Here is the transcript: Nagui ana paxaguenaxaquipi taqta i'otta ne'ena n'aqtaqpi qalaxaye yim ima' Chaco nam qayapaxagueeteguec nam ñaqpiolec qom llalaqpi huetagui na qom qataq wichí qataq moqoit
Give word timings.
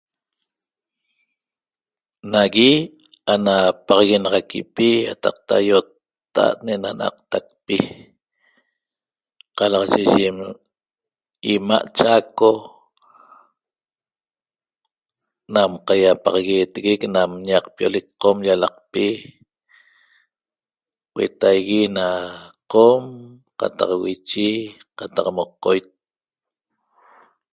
Nagui 2.31 2.71
ana 3.33 3.55
paxaguenaxaquipi 3.85 4.87
taqta 5.23 5.55
i'otta 5.67 6.43
ne'ena 6.65 6.89
n'aqtaqpi 6.99 7.77
qalaxaye 9.57 10.05
yim 10.19 10.37
ima' 11.53 11.85
Chaco 11.97 12.51
nam 15.53 15.71
qayapaxagueeteguec 15.87 17.01
nam 17.15 17.29
ñaqpiolec 17.47 18.07
qom 18.21 18.37
llalaqpi 18.45 19.05
huetagui 21.13 21.81
na 21.97 22.07
qom 22.71 23.01
qataq 23.59 23.91
wichí 24.03 24.49
qataq 24.99 25.27
moqoit 25.37 25.85